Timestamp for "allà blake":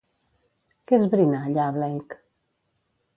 1.49-2.19